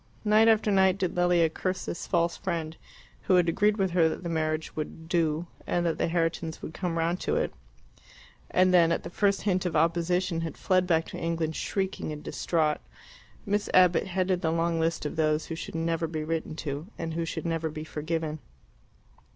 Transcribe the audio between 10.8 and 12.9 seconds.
back to England shrieking and distraught.